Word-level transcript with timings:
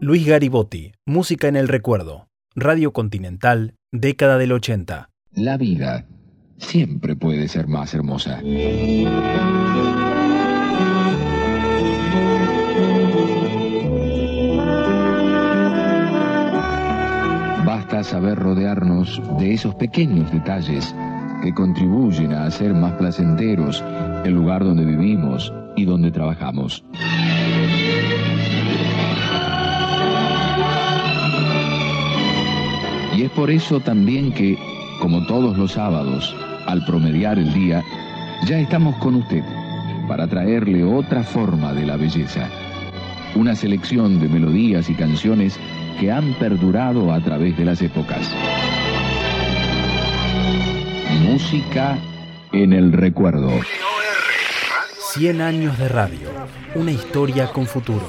Luis 0.00 0.26
Garibotti, 0.26 0.92
Música 1.06 1.48
en 1.48 1.56
el 1.56 1.68
Recuerdo. 1.68 2.28
Radio 2.54 2.92
Continental, 2.92 3.74
década 3.90 4.38
del 4.38 4.52
80. 4.52 5.10
La 5.32 5.56
vida 5.56 6.06
siempre 6.58 7.16
puede 7.16 7.48
ser 7.48 7.66
más 7.66 7.94
hermosa. 7.94 8.40
Basta 17.64 18.04
saber 18.04 18.38
rodearnos 18.38 19.20
de 19.38 19.54
esos 19.54 19.74
pequeños 19.74 20.30
detalles 20.30 20.94
que 21.42 21.52
contribuyen 21.52 22.32
a 22.32 22.46
hacer 22.46 22.74
más 22.74 22.92
placenteros 22.92 23.82
el 24.24 24.34
lugar 24.34 24.64
donde 24.64 24.84
vivimos 24.84 25.52
y 25.76 25.84
donde 25.84 26.10
trabajamos. 26.10 26.84
Y 33.16 33.22
es 33.22 33.30
por 33.30 33.50
eso 33.50 33.80
también 33.80 34.32
que, 34.32 34.58
como 35.00 35.26
todos 35.26 35.56
los 35.56 35.72
sábados, 35.72 36.34
al 36.66 36.84
promediar 36.84 37.38
el 37.38 37.52
día, 37.52 37.82
ya 38.46 38.58
estamos 38.58 38.96
con 38.96 39.14
usted 39.16 39.44
para 40.08 40.26
traerle 40.26 40.84
otra 40.84 41.22
forma 41.22 41.72
de 41.72 41.86
la 41.86 41.96
belleza. 41.96 42.48
Una 43.34 43.54
selección 43.54 44.20
de 44.20 44.28
melodías 44.28 44.90
y 44.90 44.94
canciones 44.94 45.58
que 45.98 46.10
han 46.10 46.34
perdurado 46.34 47.12
a 47.12 47.20
través 47.20 47.56
de 47.56 47.64
las 47.64 47.82
épocas. 47.82 48.30
Música 51.34 51.98
en 52.52 52.72
el 52.72 52.92
recuerdo. 52.92 53.50
100 55.14 55.40
años 55.40 55.76
de 55.80 55.88
radio. 55.88 56.28
Una 56.76 56.92
historia 56.92 57.48
con 57.48 57.66
futuro. 57.66 58.08